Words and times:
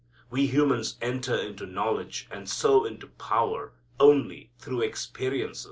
We 0.31 0.47
humans 0.47 0.97
enter 0.99 1.35
into 1.37 1.67
knowledge 1.67 2.27
and 2.31 2.49
so 2.49 2.85
into 2.85 3.05
power 3.09 3.73
only 3.99 4.49
through 4.57 4.81
experience. 4.81 5.59